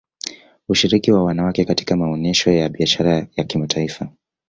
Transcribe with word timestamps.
Ushiriki 0.69 1.11
wa 1.11 1.23
wanawake 1.23 1.65
katika 1.65 1.97
maonesho 1.97 2.51
ya 2.51 2.69
Biashara 2.69 3.27
ya 3.37 3.43
kimataifa 3.43 4.09